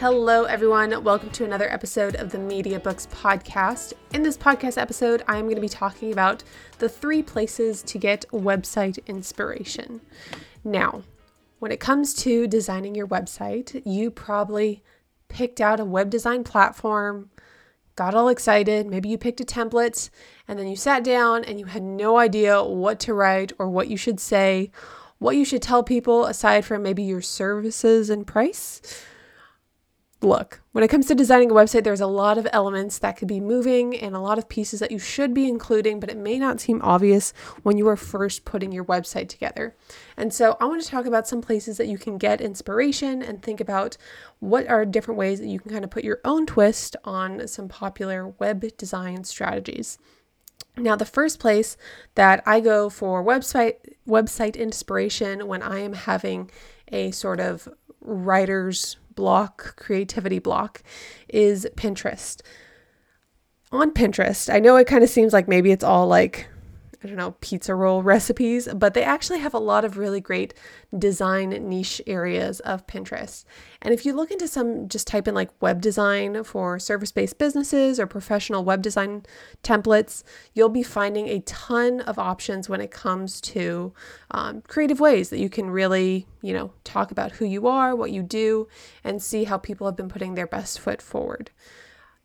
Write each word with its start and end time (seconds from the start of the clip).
Hello, 0.00 0.44
everyone. 0.44 1.02
Welcome 1.02 1.30
to 1.30 1.44
another 1.44 1.68
episode 1.68 2.14
of 2.14 2.30
the 2.30 2.38
Media 2.38 2.78
Books 2.78 3.08
Podcast. 3.08 3.94
In 4.14 4.22
this 4.22 4.36
podcast 4.36 4.80
episode, 4.80 5.24
I'm 5.26 5.46
going 5.46 5.56
to 5.56 5.60
be 5.60 5.68
talking 5.68 6.12
about 6.12 6.44
the 6.78 6.88
three 6.88 7.20
places 7.20 7.82
to 7.82 7.98
get 7.98 8.24
website 8.30 9.04
inspiration. 9.08 10.00
Now, 10.62 11.02
when 11.58 11.72
it 11.72 11.80
comes 11.80 12.14
to 12.22 12.46
designing 12.46 12.94
your 12.94 13.08
website, 13.08 13.82
you 13.84 14.12
probably 14.12 14.84
picked 15.26 15.60
out 15.60 15.80
a 15.80 15.84
web 15.84 16.10
design 16.10 16.44
platform, 16.44 17.30
got 17.96 18.14
all 18.14 18.28
excited. 18.28 18.86
Maybe 18.86 19.08
you 19.08 19.18
picked 19.18 19.40
a 19.40 19.44
template 19.44 20.10
and 20.46 20.60
then 20.60 20.68
you 20.68 20.76
sat 20.76 21.02
down 21.02 21.42
and 21.42 21.58
you 21.58 21.66
had 21.66 21.82
no 21.82 22.18
idea 22.18 22.62
what 22.62 23.00
to 23.00 23.14
write 23.14 23.50
or 23.58 23.68
what 23.68 23.88
you 23.88 23.96
should 23.96 24.20
say, 24.20 24.70
what 25.18 25.34
you 25.34 25.44
should 25.44 25.60
tell 25.60 25.82
people 25.82 26.24
aside 26.26 26.64
from 26.64 26.84
maybe 26.84 27.02
your 27.02 27.20
services 27.20 28.10
and 28.10 28.28
price 28.28 28.80
look, 30.20 30.60
when 30.72 30.82
it 30.82 30.88
comes 30.88 31.06
to 31.06 31.14
designing 31.14 31.50
a 31.50 31.54
website, 31.54 31.84
there's 31.84 32.00
a 32.00 32.06
lot 32.06 32.38
of 32.38 32.48
elements 32.52 32.98
that 32.98 33.16
could 33.16 33.28
be 33.28 33.40
moving 33.40 33.96
and 33.96 34.16
a 34.16 34.20
lot 34.20 34.38
of 34.38 34.48
pieces 34.48 34.80
that 34.80 34.90
you 34.90 34.98
should 34.98 35.32
be 35.32 35.48
including, 35.48 36.00
but 36.00 36.10
it 36.10 36.16
may 36.16 36.38
not 36.38 36.60
seem 36.60 36.80
obvious 36.82 37.32
when 37.62 37.78
you 37.78 37.86
are 37.86 37.96
first 37.96 38.44
putting 38.44 38.72
your 38.72 38.84
website 38.84 39.28
together. 39.28 39.76
And 40.16 40.34
so 40.34 40.56
I 40.60 40.64
want 40.64 40.82
to 40.82 40.88
talk 40.88 41.06
about 41.06 41.28
some 41.28 41.40
places 41.40 41.76
that 41.76 41.86
you 41.86 41.98
can 41.98 42.18
get 42.18 42.40
inspiration 42.40 43.22
and 43.22 43.40
think 43.40 43.60
about 43.60 43.96
what 44.40 44.68
are 44.68 44.84
different 44.84 45.18
ways 45.18 45.38
that 45.38 45.46
you 45.46 45.60
can 45.60 45.70
kind 45.70 45.84
of 45.84 45.90
put 45.90 46.04
your 46.04 46.20
own 46.24 46.46
twist 46.46 46.96
on 47.04 47.46
some 47.46 47.68
popular 47.68 48.28
web 48.40 48.64
design 48.76 49.22
strategies. 49.22 49.98
Now, 50.76 50.96
the 50.96 51.04
first 51.04 51.38
place 51.38 51.76
that 52.16 52.42
I 52.44 52.60
go 52.60 52.88
for 52.88 53.22
website 53.22 53.76
website 54.06 54.56
inspiration 54.56 55.46
when 55.46 55.62
I 55.62 55.80
am 55.80 55.92
having 55.92 56.50
a 56.90 57.10
sort 57.10 57.40
of 57.40 57.68
writer's 58.00 58.96
block, 59.18 59.74
creativity 59.74 60.38
block, 60.38 60.80
is 61.28 61.66
Pinterest. 61.74 62.40
On 63.72 63.90
Pinterest, 63.90 64.48
I 64.52 64.60
know 64.60 64.76
it 64.76 64.86
kind 64.86 65.02
of 65.02 65.10
seems 65.10 65.32
like 65.32 65.48
maybe 65.48 65.72
it's 65.72 65.82
all 65.82 66.06
like 66.06 66.48
I 67.02 67.06
don't 67.06 67.16
know, 67.16 67.36
pizza 67.40 67.76
roll 67.76 68.02
recipes, 68.02 68.68
but 68.74 68.94
they 68.94 69.04
actually 69.04 69.38
have 69.38 69.54
a 69.54 69.58
lot 69.58 69.84
of 69.84 69.98
really 69.98 70.20
great 70.20 70.52
design 70.98 71.50
niche 71.68 72.02
areas 72.08 72.58
of 72.60 72.86
Pinterest. 72.88 73.44
And 73.80 73.94
if 73.94 74.04
you 74.04 74.12
look 74.12 74.32
into 74.32 74.48
some, 74.48 74.88
just 74.88 75.06
type 75.06 75.28
in 75.28 75.34
like 75.34 75.50
web 75.62 75.80
design 75.80 76.42
for 76.42 76.80
service 76.80 77.12
based 77.12 77.38
businesses 77.38 78.00
or 78.00 78.08
professional 78.08 78.64
web 78.64 78.82
design 78.82 79.22
templates, 79.62 80.24
you'll 80.54 80.68
be 80.68 80.82
finding 80.82 81.28
a 81.28 81.40
ton 81.40 82.00
of 82.00 82.18
options 82.18 82.68
when 82.68 82.80
it 82.80 82.90
comes 82.90 83.40
to 83.42 83.92
um, 84.32 84.62
creative 84.62 84.98
ways 84.98 85.30
that 85.30 85.38
you 85.38 85.48
can 85.48 85.70
really, 85.70 86.26
you 86.42 86.52
know, 86.52 86.72
talk 86.82 87.12
about 87.12 87.32
who 87.32 87.44
you 87.44 87.68
are, 87.68 87.94
what 87.94 88.10
you 88.10 88.24
do, 88.24 88.66
and 89.04 89.22
see 89.22 89.44
how 89.44 89.56
people 89.56 89.86
have 89.86 89.96
been 89.96 90.08
putting 90.08 90.34
their 90.34 90.48
best 90.48 90.80
foot 90.80 91.00
forward. 91.00 91.52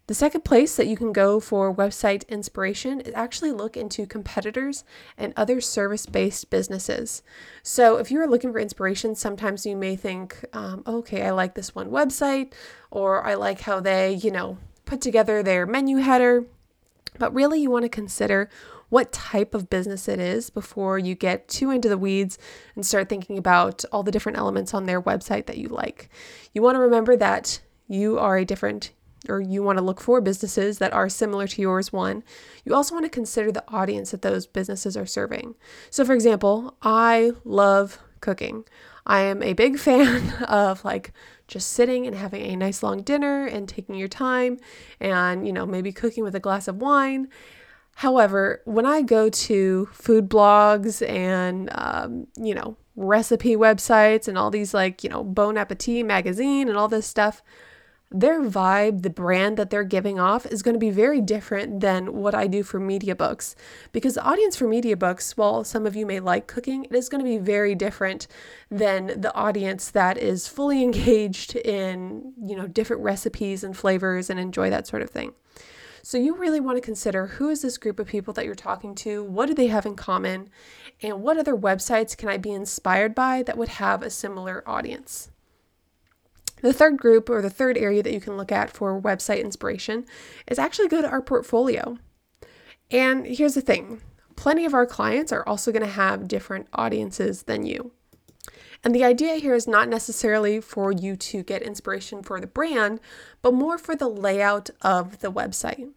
The 0.08 0.14
second 0.14 0.44
place 0.44 0.76
that 0.76 0.88
you 0.88 0.98
can 0.98 1.14
go 1.14 1.40
for 1.40 1.74
website 1.74 2.28
inspiration 2.28 3.00
is 3.00 3.14
actually 3.16 3.54
look 3.54 3.78
into 3.78 4.06
competitors 4.06 4.84
and 5.18 5.34
other 5.38 5.62
service 5.62 6.06
based 6.06 6.50
businesses. 6.50 7.24
So, 7.62 7.96
if 7.96 8.12
you're 8.12 8.28
looking 8.28 8.52
for 8.52 8.60
inspiration, 8.60 9.16
sometimes 9.16 9.66
you 9.66 9.78
may 9.78 9.96
think, 9.96 10.44
um, 10.52 10.84
okay, 10.86 11.26
I 11.26 11.32
like 11.32 11.56
this 11.56 11.74
one 11.74 11.90
website, 11.90 12.52
or 12.92 13.26
I 13.26 13.36
like 13.36 13.62
how 13.62 13.80
they, 13.80 14.16
you 14.16 14.30
know, 14.30 14.58
put 14.84 15.00
together 15.00 15.42
their 15.42 15.66
menu 15.66 15.98
header. 15.98 16.48
But 17.18 17.34
really, 17.34 17.62
you 17.62 17.72
want 17.72 17.84
to 17.84 17.90
consider 17.90 18.50
what 18.90 19.14
type 19.14 19.56
of 19.56 19.70
business 19.70 20.10
it 20.10 20.20
is 20.20 20.50
before 20.50 21.00
you 21.00 21.16
get 21.16 21.48
too 21.48 21.72
into 21.72 21.88
the 21.88 21.98
weeds 21.98 22.38
and 22.76 22.86
start 22.86 23.08
thinking 23.08 23.38
about 23.38 23.86
all 23.92 24.04
the 24.04 24.12
different 24.12 24.38
elements 24.38 24.74
on 24.74 24.86
their 24.86 25.02
website 25.02 25.46
that 25.46 25.58
you 25.58 25.70
like. 25.70 26.10
You 26.54 26.62
want 26.62 26.76
to 26.76 26.80
remember 26.80 27.16
that 27.16 27.62
you 27.88 28.20
are 28.20 28.38
a 28.38 28.46
different 28.46 28.92
or 29.30 29.42
you 29.42 29.64
want 29.64 29.78
to 29.78 29.84
look 29.84 30.02
for 30.02 30.22
businesses 30.22 30.80
that 30.80 30.94
are 30.94 31.10
similar 31.10 31.48
to 31.48 31.62
yours, 31.62 31.94
one, 31.94 32.24
you 32.66 32.74
also 32.74 32.94
want 32.94 33.06
to 33.06 33.10
consider 33.10 33.52
the 33.52 33.64
audience 33.70 34.12
that 34.12 34.22
those 34.22 34.46
businesses 34.46 34.98
are 34.98 35.06
serving. 35.06 35.56
So, 35.90 36.04
for 36.06 36.14
example, 36.14 36.76
I 36.82 37.32
love 37.44 38.00
cooking. 38.22 38.66
I 39.06 39.22
am 39.22 39.44
a 39.44 39.54
big 39.54 39.78
fan 39.88 40.34
of 40.44 40.84
like 40.84 41.14
just 41.48 41.72
sitting 41.72 42.08
and 42.08 42.16
having 42.16 42.42
a 42.42 42.56
nice 42.56 42.84
long 42.84 43.02
dinner 43.02 43.46
and 43.46 43.68
taking 43.68 43.96
your 43.96 44.08
time 44.08 44.60
and, 45.00 45.46
you 45.46 45.54
know, 45.54 45.66
maybe 45.66 45.92
cooking 45.92 46.24
with 46.24 46.36
a 46.36 46.40
glass 46.40 46.68
of 46.68 46.78
wine. 46.78 47.28
However, 47.96 48.62
when 48.66 48.86
I 48.86 49.02
go 49.02 49.30
to 49.30 49.88
food 49.92 50.30
blogs 50.30 51.08
and, 51.08 51.70
um, 51.74 52.28
you 52.38 52.56
know, 52.56 52.76
recipe 52.96 53.56
websites 53.56 54.28
and 54.28 54.38
all 54.38 54.50
these 54.50 54.74
like, 54.74 55.04
you 55.04 55.10
know, 55.10 55.24
Bon 55.24 55.58
Appetit 55.58 56.06
magazine 56.06 56.70
and 56.70 56.78
all 56.78 56.88
this 56.88 57.06
stuff, 57.06 57.44
their 58.14 58.42
vibe, 58.42 59.02
the 59.02 59.10
brand 59.10 59.58
that 59.58 59.72
they're 59.72 59.84
giving 59.84 60.20
off 60.20 60.46
is 60.46 60.62
going 60.62 60.76
to 60.76 60.80
be 60.80 60.92
very 60.92 61.20
different 61.20 61.80
than 61.80 62.14
what 62.14 62.36
I 62.36 62.46
do 62.46 62.62
for 62.62 62.80
media 62.80 63.16
books. 63.16 63.56
Because 63.92 64.14
the 64.14 64.24
audience 64.24 64.56
for 64.56 64.68
media 64.68 64.96
books, 64.96 65.36
while 65.36 65.64
some 65.64 65.88
of 65.88 65.96
you 65.96 66.06
may 66.06 66.20
like 66.20 66.46
cooking, 66.46 66.86
it 66.86 66.94
is 66.94 67.10
going 67.10 67.24
to 67.24 67.30
be 67.30 67.40
very 67.40 67.74
different 67.74 68.28
than 68.70 69.20
the 69.20 69.34
audience 69.34 69.90
that 69.92 70.18
is 70.18 70.48
fully 70.48 70.84
engaged 70.84 71.56
in, 71.56 72.34
you 72.42 72.56
know, 72.56 72.68
different 72.68 73.02
recipes 73.02 73.64
and 73.64 73.76
flavors 73.76 74.30
and 74.30 74.40
enjoy 74.40 74.70
that 74.70 74.86
sort 74.86 75.02
of 75.02 75.10
thing. 75.10 75.34
So 76.06 76.18
you 76.18 76.36
really 76.36 76.60
want 76.60 76.78
to 76.78 76.82
consider 76.82 77.28
who 77.28 77.50
is 77.50 77.62
this 77.62 77.78
group 77.78 77.98
of 77.98 78.08
people 78.08 78.34
that 78.34 78.46
you're 78.46 78.56
talking 78.56 78.94
to? 78.96 79.24
What 79.24 79.46
do 79.48 79.54
they 79.54 79.68
have 79.68 79.86
in 79.86 79.96
common? 79.96 80.50
And 81.02 81.22
what 81.22 81.38
other 81.38 81.56
websites 81.56 82.16
can 82.16 82.28
I 82.28 82.38
be 82.38 82.52
inspired 82.52 83.16
by 83.16 83.42
that 83.44 83.58
would 83.58 83.70
have 83.70 84.04
a 84.04 84.10
similar 84.10 84.64
audience? 84.68 85.30
The 86.64 86.72
third 86.72 86.98
group 86.98 87.30
or 87.30 87.42
the 87.42 87.50
third 87.50 87.78
area 87.78 88.02
that 88.02 88.14
you 88.14 88.22
can 88.22 88.38
look 88.38 88.50
at 88.50 88.70
for 88.70 89.00
website 89.00 89.44
inspiration 89.44 90.06
is 90.48 90.58
actually 90.58 90.88
go 90.88 91.02
to 91.02 91.10
our 91.10 91.22
portfolio. 91.22 91.98
And 92.90 93.26
here's 93.28 93.56
the 93.56 93.62
thing 93.62 94.02
plenty 94.38 94.64
of 94.64 94.74
our 94.74 94.86
clients 94.86 95.34
are 95.34 95.46
also 95.46 95.74
going 95.74 95.84
to 95.84 95.92
have 95.92 96.28
different 96.28 96.68
audiences 96.72 97.44
than 97.44 97.66
you. 97.66 97.92
And 98.82 98.96
the 98.96 99.04
idea 99.04 99.36
here 99.36 99.54
is 99.54 99.68
not 99.68 99.90
necessarily 99.90 100.62
for 100.62 100.94
you 100.94 101.18
to 101.18 101.44
get 101.44 101.62
inspiration 101.62 102.24
for 102.24 102.40
the 102.40 102.48
brand, 102.48 103.02
but 103.42 103.54
more 103.54 103.78
for 103.78 103.94
the 103.94 104.08
layout 104.08 104.70
of 104.82 105.20
the 105.20 105.32
website. 105.32 105.92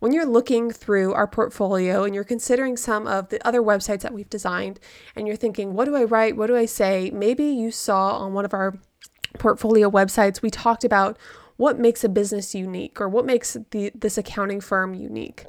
When 0.00 0.10
you're 0.10 0.26
looking 0.26 0.72
through 0.72 1.14
our 1.14 1.28
portfolio 1.28 2.02
and 2.02 2.16
you're 2.16 2.24
considering 2.24 2.76
some 2.76 3.06
of 3.06 3.28
the 3.28 3.44
other 3.46 3.62
websites 3.62 4.00
that 4.00 4.12
we've 4.12 4.28
designed, 4.28 4.80
and 5.14 5.28
you're 5.28 5.36
thinking, 5.36 5.74
what 5.74 5.84
do 5.84 5.94
I 5.94 6.02
write? 6.02 6.36
What 6.36 6.48
do 6.48 6.56
I 6.56 6.66
say? 6.66 7.12
Maybe 7.14 7.44
you 7.44 7.70
saw 7.70 8.16
on 8.16 8.32
one 8.32 8.44
of 8.44 8.54
our 8.54 8.74
portfolio 9.38 9.90
websites, 9.90 10.42
we 10.42 10.50
talked 10.50 10.84
about 10.84 11.18
what 11.56 11.78
makes 11.78 12.02
a 12.02 12.08
business 12.08 12.54
unique 12.54 13.00
or 13.00 13.08
what 13.08 13.26
makes 13.26 13.56
the, 13.70 13.92
this 13.94 14.16
accounting 14.16 14.60
firm 14.60 14.94
unique. 14.94 15.44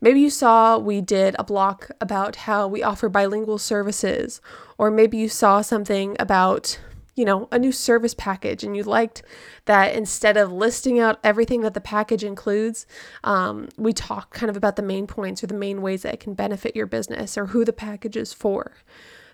Maybe 0.00 0.20
you 0.20 0.28
saw 0.28 0.76
we 0.76 1.00
did 1.00 1.34
a 1.38 1.44
block 1.44 1.90
about 2.02 2.36
how 2.36 2.68
we 2.68 2.82
offer 2.82 3.08
bilingual 3.08 3.56
services, 3.56 4.42
or 4.76 4.90
maybe 4.90 5.16
you 5.16 5.30
saw 5.30 5.62
something 5.62 6.16
about, 6.18 6.78
you 7.14 7.24
know, 7.24 7.48
a 7.50 7.58
new 7.58 7.72
service 7.72 8.12
package 8.12 8.62
and 8.62 8.76
you 8.76 8.82
liked 8.82 9.22
that 9.64 9.94
instead 9.94 10.36
of 10.36 10.52
listing 10.52 10.98
out 10.98 11.18
everything 11.24 11.62
that 11.62 11.72
the 11.72 11.80
package 11.80 12.22
includes, 12.22 12.86
um, 13.22 13.70
we 13.78 13.94
talk 13.94 14.34
kind 14.34 14.50
of 14.50 14.58
about 14.58 14.76
the 14.76 14.82
main 14.82 15.06
points 15.06 15.42
or 15.42 15.46
the 15.46 15.54
main 15.54 15.80
ways 15.80 16.02
that 16.02 16.12
it 16.12 16.20
can 16.20 16.34
benefit 16.34 16.76
your 16.76 16.86
business 16.86 17.38
or 17.38 17.46
who 17.46 17.64
the 17.64 17.72
package 17.72 18.18
is 18.18 18.34
for 18.34 18.72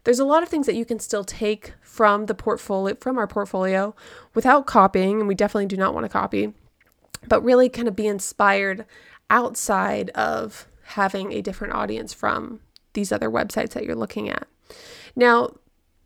there's 0.04 0.18
a 0.18 0.24
lot 0.24 0.42
of 0.42 0.48
things 0.48 0.66
that 0.66 0.74
you 0.74 0.84
can 0.84 0.98
still 0.98 1.24
take 1.24 1.74
from 1.82 2.26
the 2.26 2.34
portfolio 2.34 2.96
from 3.00 3.18
our 3.18 3.26
portfolio 3.26 3.94
without 4.34 4.66
copying 4.66 5.20
and 5.20 5.28
we 5.28 5.34
definitely 5.34 5.66
do 5.66 5.76
not 5.76 5.94
want 5.94 6.04
to 6.04 6.08
copy 6.08 6.52
but 7.26 7.42
really 7.44 7.68
kind 7.68 7.88
of 7.88 7.96
be 7.96 8.06
inspired 8.06 8.84
outside 9.28 10.10
of 10.10 10.66
having 10.82 11.32
a 11.32 11.42
different 11.42 11.74
audience 11.74 12.12
from 12.12 12.60
these 12.92 13.12
other 13.12 13.30
websites 13.30 13.70
that 13.70 13.84
you're 13.84 13.94
looking 13.94 14.28
at. 14.28 14.46
Now 15.14 15.50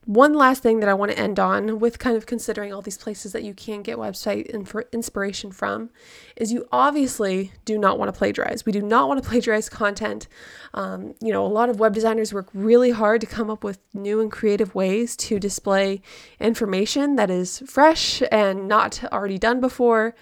one 0.06 0.34
last 0.34 0.62
thing 0.62 0.80
that 0.80 0.88
I 0.88 0.94
want 0.94 1.12
to 1.12 1.18
end 1.18 1.38
on 1.38 1.78
with 1.78 1.98
kind 1.98 2.16
of 2.16 2.26
considering 2.26 2.72
all 2.72 2.82
these 2.82 2.98
places 2.98 3.32
that 3.32 3.42
you 3.42 3.54
can 3.54 3.82
get 3.82 3.96
website 3.96 4.46
inf- 4.46 4.88
inspiration 4.92 5.50
from 5.50 5.90
is 6.36 6.52
you 6.52 6.66
obviously 6.70 7.52
do 7.64 7.78
not 7.78 7.98
want 7.98 8.12
to 8.12 8.18
plagiarize. 8.18 8.66
We 8.66 8.72
do 8.72 8.82
not 8.82 9.08
want 9.08 9.22
to 9.22 9.28
plagiarize 9.28 9.68
content. 9.68 10.28
Um, 10.74 11.14
you 11.20 11.32
know, 11.32 11.46
a 11.46 11.48
lot 11.48 11.70
of 11.70 11.80
web 11.80 11.94
designers 11.94 12.34
work 12.34 12.48
really 12.52 12.90
hard 12.90 13.20
to 13.22 13.26
come 13.26 13.50
up 13.50 13.64
with 13.64 13.78
new 13.94 14.20
and 14.20 14.30
creative 14.30 14.74
ways 14.74 15.16
to 15.16 15.38
display 15.38 16.02
information 16.38 17.16
that 17.16 17.30
is 17.30 17.62
fresh 17.66 18.22
and 18.30 18.68
not 18.68 19.02
already 19.12 19.38
done 19.38 19.60
before. 19.60 20.14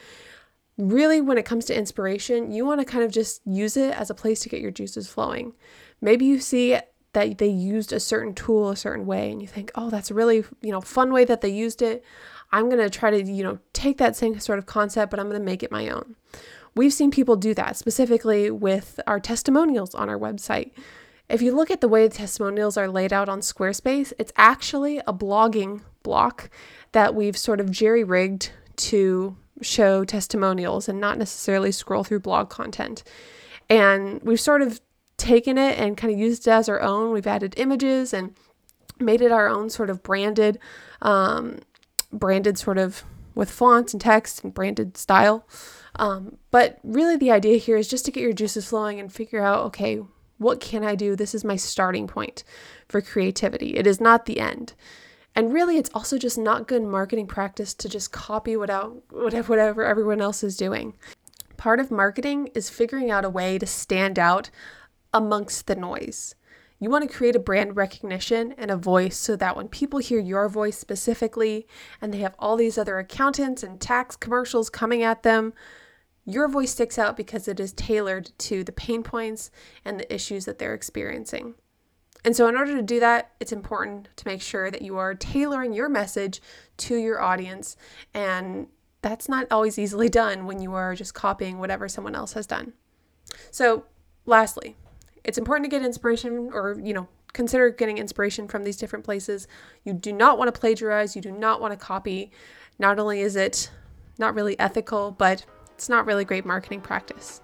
Really, 0.79 1.21
when 1.21 1.39
it 1.39 1.45
comes 1.45 1.65
to 1.67 1.77
inspiration, 1.77 2.51
you 2.51 2.65
want 2.65 2.81
to 2.81 2.87
kind 2.87 3.05
of 3.05 3.11
just 3.11 3.43
use 3.45 3.77
it 3.77 3.93
as 3.95 4.11
a 4.11 4.15
place 4.15 4.41
to 4.41 4.49
get 4.49 4.61
your 4.61 4.71
juices 4.71 5.09
flowing. 5.09 5.53
Maybe 6.01 6.25
you 6.25 6.41
see 6.41 6.79
that 7.13 7.39
they 7.39 7.49
used 7.49 7.93
a 7.93 8.01
certain 8.01 8.35
tool 8.35 8.71
a 8.71 8.77
certain 8.77 9.07
way 9.07 9.31
and 9.31 9.41
you 9.43 9.49
think, 9.49 9.71
"Oh, 9.75 9.91
that's 9.91 10.11
a 10.11 10.15
really, 10.15 10.45
you 10.61 10.73
know, 10.73 10.81
fun 10.81 11.13
way 11.13 11.25
that 11.25 11.41
they 11.41 11.49
used 11.49 11.83
it. 11.83 12.05
I'm 12.51 12.69
going 12.69 12.83
to 12.83 12.91
try 12.91 13.11
to, 13.11 13.23
you 13.23 13.43
know, 13.43 13.59
take 13.73 13.99
that 13.99 14.17
same 14.17 14.39
sort 14.41 14.59
of 14.59 14.67
concept, 14.67 15.11
but 15.11 15.21
I'm 15.21 15.29
going 15.29 15.41
to 15.41 15.45
make 15.45 15.63
it 15.63 15.73
my 15.73 15.89
own." 15.89 16.17
We've 16.75 16.93
seen 16.93 17.11
people 17.11 17.37
do 17.37 17.55
that 17.55 17.77
specifically 17.77 18.51
with 18.51 18.99
our 19.07 19.21
testimonials 19.21 19.95
on 19.95 20.09
our 20.09 20.19
website. 20.19 20.71
If 21.29 21.43
you 21.43 21.55
look 21.55 21.71
at 21.71 21.81
the 21.81 21.89
way 21.89 22.07
the 22.07 22.15
testimonials 22.15 22.77
are 22.77 22.89
laid 22.89 23.13
out 23.13 23.29
on 23.29 23.41
Squarespace, 23.41 24.13
it's 24.19 24.33
actually 24.37 24.99
a 25.07 25.13
blogging 25.13 25.83
block 26.03 26.51
that 26.93 27.15
we've 27.15 27.37
sort 27.37 27.61
of 27.61 27.71
jerry 27.71 28.05
rigged 28.05 28.51
to 28.77 29.37
show 29.61 30.05
testimonials 30.05 30.89
and 30.89 31.01
not 31.01 31.19
necessarily 31.19 31.73
scroll 31.73 32.05
through 32.05 32.21
blog 32.21 32.49
content. 32.49 33.03
And 33.69 34.23
we've 34.23 34.41
sort 34.41 34.63
of 34.63 34.81
taken 35.23 35.57
it 35.57 35.79
and 35.79 35.97
kind 35.97 36.13
of 36.13 36.19
used 36.19 36.47
it 36.47 36.51
as 36.51 36.69
our 36.69 36.81
own. 36.81 37.13
We've 37.13 37.27
added 37.27 37.55
images 37.57 38.13
and 38.13 38.35
made 38.99 39.23
it 39.23 39.33
our 39.33 39.49
own 39.49 39.71
sort 39.71 39.89
of 39.89 40.03
branded, 40.03 40.59
um, 41.01 41.61
branded 42.13 42.59
sort 42.59 42.79
of 42.79 43.05
with 43.35 43.51
fonts 43.51 43.95
and 43.95 44.01
text 44.01 44.43
and 44.45 44.53
branded 44.53 44.97
style. 44.97 45.47
Um, 45.97 46.39
but 46.51 46.79
really, 46.83 47.17
the 47.17 47.31
idea 47.31 47.57
here 47.57 47.77
is 47.77 47.89
just 47.89 48.05
to 48.07 48.11
get 48.11 48.23
your 48.23 48.33
juices 48.33 48.69
flowing 48.69 48.99
and 48.99 49.13
figure 49.13 49.43
out 49.43 49.65
okay, 49.67 50.01
what 50.39 50.61
can 50.61 50.85
I 50.85 50.95
do? 50.95 51.15
This 51.15 51.35
is 51.35 51.45
my 51.45 51.57
starting 51.57 52.07
point 52.07 52.43
for 52.89 53.01
creativity. 53.01 53.77
It 53.77 53.87
is 53.87 54.01
not 54.01 54.27
the 54.27 54.41
end. 54.41 54.75
And 55.35 55.53
really, 55.53 55.79
it's 55.79 55.91
also 55.95 56.19
just 56.19 56.37
not 56.37 56.69
good 56.69 56.83
marketing 56.83 57.27
practice 57.27 57.73
to 57.75 57.89
just 57.89 58.13
copy 58.13 58.57
without 58.57 59.03
whatever 59.11 59.85
everyone 59.85 60.21
else 60.21 60.43
is 60.43 60.57
doing. 60.57 60.95
Part 61.57 61.79
of 61.79 61.93
marketing 61.93 62.51
is 62.55 62.69
figuring 62.69 63.11
out 63.11 63.25
a 63.25 63.31
way 63.31 63.59
to 63.59 63.67
stand 63.67 64.19
out 64.19 64.51
amongst 65.13 65.67
the 65.67 65.77
noise. 65.77 66.35
You 66.83 66.91
want 66.91 67.09
to 67.09 67.17
create 67.17 67.37
a 67.37 67.39
brand 67.39 67.77
recognition 67.77 68.53
and 68.59 68.69
a 68.69 68.77
voice 68.77 69.17
so 69.17 69.37
that 69.37 69.57
when 69.57 69.69
people 69.69 70.01
hear 70.01 70.19
your 70.19 70.49
voice 70.49 70.77
specifically 70.77 71.67
and 72.01 72.13
they 72.13 72.19
have 72.19 72.35
all 72.41 72.57
these 72.57 72.77
other 72.77 72.99
accountants 72.99 73.63
and 73.63 73.81
tax 73.81 74.17
commercials 74.17 74.69
coming 74.69 75.03
at 75.05 75.23
them, 75.23 75.53
your 76.25 76.49
voice 76.49 76.73
sticks 76.73 76.99
out 76.99 77.17
because 77.17 77.47
it 77.47 77.61
is 77.61 77.73
tailored 77.73 78.31
to 78.39 78.65
the 78.65 78.73
pain 78.73 79.05
points 79.05 79.51
and 79.85 80.01
the 80.01 80.13
issues 80.13 80.45
that 80.45 80.59
they're 80.59 80.75
experiencing. 80.75 81.55
And 82.25 82.37
so, 82.37 82.49
in 82.49 82.57
order 82.57 82.75
to 82.77 82.83
do 82.83 83.01
that, 83.01 83.33
it's 83.41 83.53
important 83.53 84.09
to 84.17 84.27
make 84.27 84.43
sure 84.43 84.71
that 84.71 84.83
you 84.83 84.97
are 84.97 85.15
tailoring 85.15 85.73
your 85.73 85.89
message 85.89 86.41
to 86.79 86.97
your 86.97 87.21
audience. 87.21 87.77
And 88.15 88.69
that's 89.03 89.29
not 89.29 89.49
always 89.51 89.79
easily 89.79 90.09
done 90.09 90.47
when 90.47 90.61
you 90.61 90.73
are 90.75 90.95
just 90.95 91.15
copying 91.15 91.59
whatever 91.59 91.89
someone 91.89 92.15
else 92.15 92.33
has 92.35 92.47
done. 92.47 92.73
So, 93.51 93.87
lastly, 94.25 94.77
it's 95.25 95.39
important 95.39 95.65
to 95.65 95.69
get 95.69 95.85
inspiration 95.85 96.51
or, 96.53 96.77
you 96.83 96.93
know, 96.93 97.09
consider 97.33 97.71
getting 97.71 97.99
inspiration 97.99 98.49
from 98.49 98.65
these 98.65 98.77
different 98.77 99.05
places. 99.05 99.47
You 99.85 99.93
do 99.93 100.13
not 100.13 100.39
want 100.39 100.53
to 100.53 100.59
plagiarize, 100.59 101.15
you 101.15 101.23
do 101.23 101.33
not 101.33 101.61
want 101.61 101.73
to 101.73 101.77
copy. 101.77 102.33
Not 102.79 102.99
only 102.99 103.21
is 103.21 103.37
it 103.37 103.71
not 104.19 104.35
really 104.35 104.59
ethical, 104.59 105.13
but 105.13 105.45
it's 105.75 105.89
not 105.89 106.07
really 106.07 106.25
great 106.25 106.45
marketing 106.45 106.81
practice. 106.81 107.41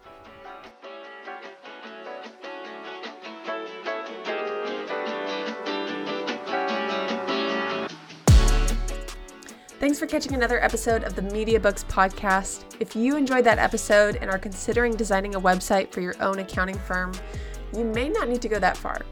Thanks 9.81 10.01
for 10.01 10.07
catching 10.07 10.35
another 10.35 10.63
episode 10.63 11.05
of 11.05 11.15
the 11.15 11.23
Media 11.23 11.61
Books 11.61 11.85
Podcast. 11.85 12.65
If 12.81 12.97
you 12.97 13.17
enjoyed 13.17 13.45
that 13.45 13.59
episode 13.59 14.17
and 14.17 14.29
are 14.29 14.39
considering 14.39 14.97
designing 14.97 15.37
a 15.37 15.41
website 15.41 15.93
for 15.93 16.01
your 16.01 16.21
own 16.21 16.41
accounting 16.41 16.79
firm, 16.81 17.13
you 17.77 17.85
may 17.85 18.09
not 18.09 18.29
need 18.29 18.43
to 18.43 18.49
go 18.49 18.59
that 18.59 18.77
far. 18.77 19.03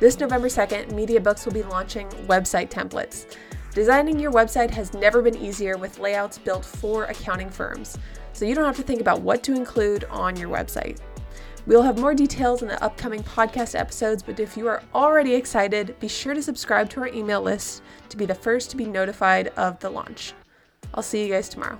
This 0.00 0.18
November 0.18 0.48
2nd, 0.48 0.90
MediaBooks 0.90 1.46
will 1.46 1.52
be 1.52 1.62
launching 1.62 2.08
website 2.26 2.70
templates. 2.70 3.36
Designing 3.74 4.18
your 4.18 4.32
website 4.32 4.70
has 4.70 4.92
never 4.94 5.22
been 5.22 5.36
easier 5.36 5.76
with 5.78 5.98
layouts 5.98 6.38
built 6.38 6.64
for 6.64 7.04
accounting 7.04 7.48
firms, 7.48 7.98
so 8.32 8.44
you 8.44 8.54
don't 8.54 8.64
have 8.64 8.76
to 8.76 8.82
think 8.82 9.00
about 9.00 9.22
what 9.22 9.42
to 9.44 9.54
include 9.54 10.04
on 10.10 10.36
your 10.36 10.50
website. 10.50 11.00
We'll 11.64 11.82
have 11.82 11.98
more 11.98 12.14
details 12.14 12.62
in 12.62 12.68
the 12.68 12.82
upcoming 12.82 13.22
podcast 13.22 13.78
episodes, 13.78 14.22
but 14.22 14.40
if 14.40 14.56
you 14.56 14.66
are 14.66 14.82
already 14.92 15.34
excited, 15.34 15.98
be 16.00 16.08
sure 16.08 16.34
to 16.34 16.42
subscribe 16.42 16.90
to 16.90 17.00
our 17.00 17.08
email 17.08 17.40
list 17.40 17.82
to 18.08 18.16
be 18.16 18.26
the 18.26 18.34
first 18.34 18.70
to 18.70 18.76
be 18.76 18.84
notified 18.84 19.48
of 19.56 19.78
the 19.78 19.88
launch. 19.88 20.32
I'll 20.94 21.04
see 21.04 21.24
you 21.24 21.32
guys 21.32 21.48
tomorrow. 21.48 21.78